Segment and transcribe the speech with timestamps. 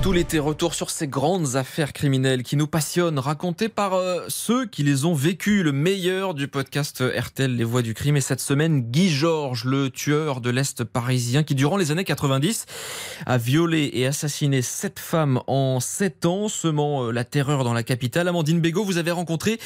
[0.00, 4.64] Tout l'été, retour sur ces grandes affaires criminelles qui nous passionnent, racontées par euh, ceux
[4.64, 5.64] qui les ont vécues.
[5.64, 8.16] Le meilleur du podcast RTL Les Voix du Crime.
[8.16, 12.66] Et cette semaine, Guy Georges, le tueur de l'Est parisien, qui durant les années 90
[13.26, 17.82] a violé et assassiné sept femmes en sept ans, semant euh, la terreur dans la
[17.82, 18.28] capitale.
[18.28, 19.58] Amandine Bégaud, vous avez rencontré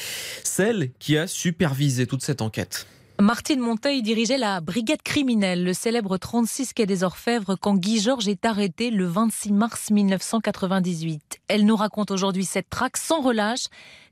[0.43, 2.87] celle qui a supervisé toute cette enquête.
[3.19, 8.27] Martine Monteil dirigeait la brigade criminelle, le célèbre 36 quai des Orfèvres, quand Guy Georges
[8.27, 11.39] est arrêté le 26 mars 1998.
[11.47, 13.67] Elle nous raconte aujourd'hui cette traque sans relâche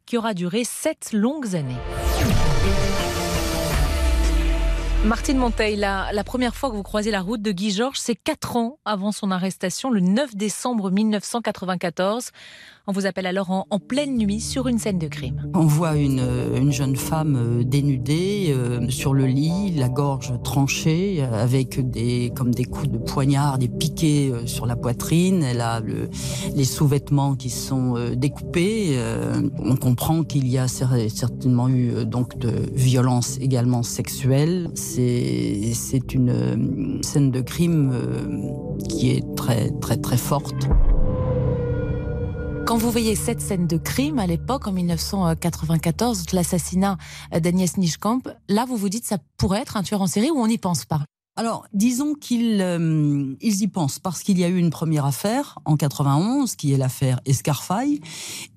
[0.06, 1.80] qui aura duré sept longues années.
[5.04, 8.56] Martine Monteil, la, première fois que vous croisez la route de Guy Georges, c'est quatre
[8.56, 12.30] ans avant son arrestation, le 9 décembre 1994.
[12.88, 15.52] On vous appelle alors en, en, pleine nuit sur une scène de crime.
[15.54, 16.24] On voit une,
[16.56, 22.32] une jeune femme euh, dénudée euh, sur le lit, la gorge tranchée, euh, avec des,
[22.36, 25.44] comme des coups de poignard, des piquets euh, sur la poitrine.
[25.44, 26.10] Elle a le,
[26.56, 28.94] les sous-vêtements qui sont euh, découpés.
[28.94, 34.70] Euh, on comprend qu'il y a certainement eu donc de violences également sexuelles.
[34.74, 37.94] C'est une scène de crime
[38.90, 40.68] qui est très très très forte.
[42.72, 46.98] Quand vous voyez cette scène de crime à l'époque, en 1994, l'assassinat
[47.38, 50.48] d'Agnès Nischkamp, là vous vous dites ça pourrait être un tueur en série ou on
[50.48, 51.02] n'y pense pas?
[51.36, 55.60] Alors, disons qu'ils euh, ils y pensent parce qu'il y a eu une première affaire
[55.66, 58.00] en 91 qui est l'affaire Escarfaille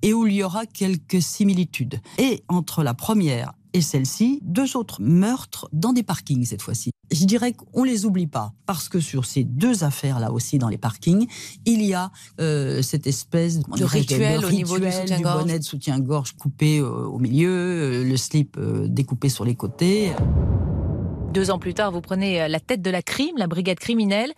[0.01, 1.99] et où il y aura quelques similitudes.
[2.17, 6.91] Et entre la première et celle-ci, deux autres meurtres dans des parkings cette fois-ci.
[7.11, 10.69] Je dirais qu'on les oublie pas parce que sur ces deux affaires là aussi dans
[10.69, 11.27] les parkings,
[11.65, 12.09] il y a
[12.39, 16.87] euh, cette espèce de rituel, de au niveau du, du bonnet de soutien-gorge coupé euh,
[16.87, 20.13] au milieu, euh, le slip euh, découpé sur les côtés.
[21.33, 24.31] Deux ans plus tard, vous prenez la tête de la crime, la brigade criminelle,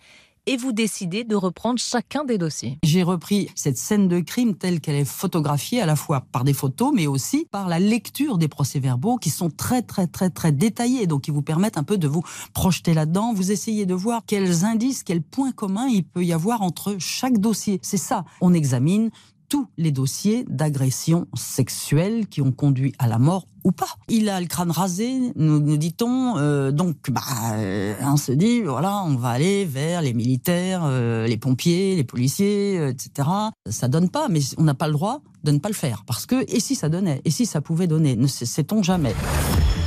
[0.48, 2.78] et vous décidez de reprendre chacun des dossiers.
[2.82, 6.54] J'ai repris cette scène de crime telle qu'elle est photographiée à la fois par des
[6.54, 11.06] photos mais aussi par la lecture des procès-verbaux qui sont très très très très détaillés
[11.06, 12.22] donc qui vous permettent un peu de vous
[12.54, 16.62] projeter là-dedans, vous essayez de voir quels indices, quels points communs il peut y avoir
[16.62, 17.78] entre chaque dossier.
[17.82, 19.10] C'est ça, on examine
[19.48, 23.88] tous les dossiers d'agression sexuelle qui ont conduit à la mort ou pas.
[24.08, 26.38] Il a le crâne rasé, nous, nous dit-on.
[26.38, 27.20] Euh, donc, bah,
[27.54, 32.04] euh, on se dit, voilà, on va aller vers les militaires, euh, les pompiers, les
[32.04, 33.28] policiers, euh, etc.
[33.68, 36.04] Ça donne pas, mais on n'a pas le droit de ne pas le faire.
[36.06, 39.14] Parce que, et si ça donnait Et si ça pouvait donner Ne sait-on jamais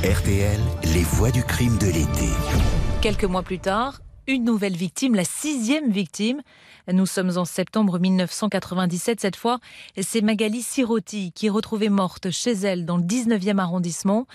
[0.02, 0.60] RTL,
[0.94, 2.28] les voix du crime de l'été.
[3.00, 6.42] Quelques mois plus tard, une nouvelle victime, la sixième victime.
[6.92, 9.58] Nous sommes en septembre 1997 cette fois.
[10.00, 14.26] C'est Magali Sirotti qui est retrouvée morte chez elle dans le 19e arrondissement.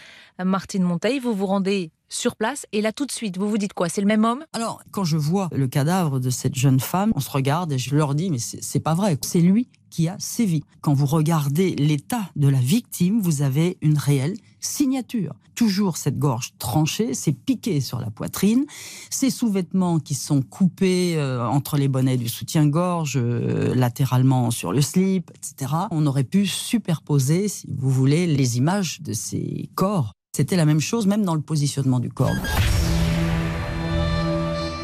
[0.43, 3.73] Martine Monteil, vous vous rendez sur place et là tout de suite, vous vous dites
[3.73, 3.89] quoi?
[3.89, 4.45] C'est le même homme?
[4.53, 7.95] Alors, quand je vois le cadavre de cette jeune femme, on se regarde et je
[7.95, 10.63] leur dis mais c'est pas vrai, c'est lui qui a sévi.
[10.81, 15.33] Quand vous regardez l'état de la victime, vous avez une réelle signature.
[15.55, 18.65] Toujours cette gorge tranchée, c'est piqué sur la poitrine,
[19.09, 24.81] ces sous-vêtements qui sont coupés euh, entre les bonnets du soutien-gorge, euh, latéralement sur le
[24.81, 25.73] slip, etc.
[25.91, 30.13] On aurait pu superposer, si vous voulez, les images de ces corps.
[30.35, 32.35] C'était la même chose, même dans le positionnement du corps.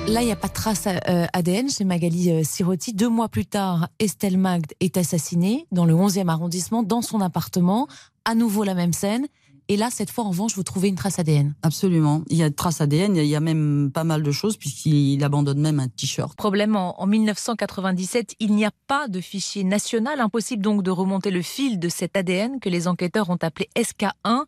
[0.08, 2.94] Là, il n'y a pas de trace euh, ADN chez Magali euh, Sirotti.
[2.94, 7.88] Deux mois plus tard, Estelle Magde est assassinée dans le 11e arrondissement, dans son appartement.
[8.26, 9.28] À nouveau la même scène.
[9.70, 11.56] Et là, cette fois, en revanche, vous trouvez une trace ADN.
[11.62, 12.22] Absolument.
[12.28, 15.24] Il y a de traces ADN, il y a même pas mal de choses, puisqu'il
[15.24, 16.36] abandonne même un t-shirt.
[16.36, 20.20] Problème, en, en 1997, il n'y a pas de fichier national.
[20.20, 24.44] Impossible donc de remonter le fil de cet ADN que les enquêteurs ont appelé SK1.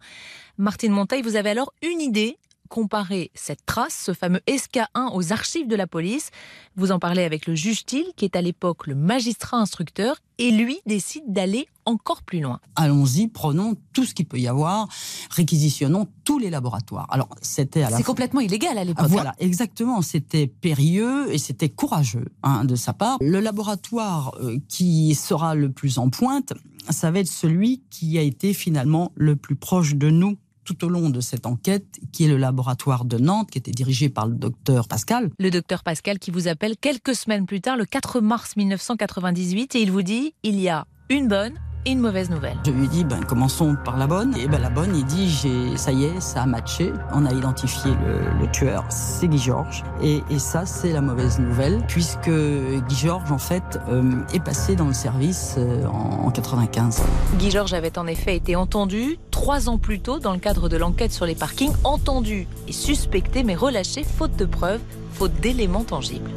[0.58, 2.38] Martine Monteil, vous avez alors une idée
[2.70, 6.30] comparer cette trace, ce fameux SK1, aux archives de la police.
[6.76, 10.52] Vous en parlez avec le juge Thiel, qui est à l'époque le magistrat instructeur, et
[10.52, 12.60] lui décide d'aller encore plus loin.
[12.76, 14.88] Allons-y, prenons tout ce qu'il peut y avoir,
[15.30, 17.08] réquisitionnons tous les laboratoires.
[17.10, 19.08] Alors, c'était à la C'est complètement illégal à l'époque.
[19.08, 20.02] Voilà, exactement.
[20.02, 23.18] C'était périlleux et c'était courageux hein, de sa part.
[23.22, 26.54] Le laboratoire euh, qui sera le plus en pointe,
[26.90, 30.90] ça va être celui qui a été finalement le plus proche de nous tout au
[30.90, 34.36] long de cette enquête, qui est le laboratoire de Nantes, qui était dirigé par le
[34.36, 35.30] docteur Pascal.
[35.40, 39.82] Le docteur Pascal qui vous appelle quelques semaines plus tard, le 4 mars 1998, et
[39.82, 41.54] il vous dit il y a une bonne
[41.86, 42.58] et une mauvaise nouvelle.
[42.66, 44.36] Je lui dis, ben, commençons par la bonne.
[44.38, 46.92] Et ben, la bonne, il dit, j'ai, ça y est, ça a matché.
[47.14, 49.84] On a identifié le, tueur, c'est Guy Georges.
[50.02, 54.76] Et, et ça, c'est la mauvaise nouvelle, puisque Guy Georges, en fait, euh, est passé
[54.76, 57.04] dans le service euh, en, en 95.
[57.38, 60.78] Guy Georges avait en effet été entendu trois ans plus tôt dans le cadre de
[60.78, 64.80] l'enquête sur les parkings, entendu et suspecté, mais relâché faute de preuves,
[65.12, 66.32] faute d'éléments tangibles.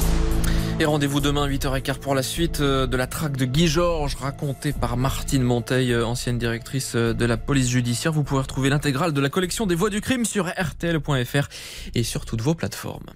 [0.81, 4.73] Et rendez-vous demain 8h15 pour la suite euh, de la traque de Guy Georges racontée
[4.73, 8.13] par Martine Monteil, euh, ancienne directrice euh, de la police judiciaire.
[8.13, 11.49] Vous pourrez retrouver l'intégrale de la collection des voix du crime sur rtl.fr
[11.95, 13.11] et sur toutes vos plateformes.